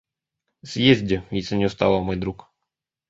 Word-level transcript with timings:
Съезди, 0.63 1.21
если 1.29 1.55
не 1.57 1.67
устала, 1.67 2.01
мой 2.01 2.15
друг. 2.15 2.49